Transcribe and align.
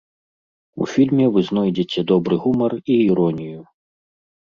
У 0.83 0.87
фільме 0.93 1.27
вы 1.35 1.45
знойдзеце 1.51 1.99
добры 2.15 2.35
гумар 2.49 2.71
і 2.83 2.93
іронію. 3.09 3.59